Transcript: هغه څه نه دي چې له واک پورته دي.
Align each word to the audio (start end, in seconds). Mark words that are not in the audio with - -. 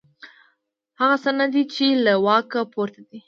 هغه 0.99 1.17
څه 1.23 1.31
نه 1.39 1.47
دي 1.53 1.63
چې 1.73 1.85
له 2.05 2.13
واک 2.25 2.51
پورته 2.73 3.01
دي. 3.09 3.19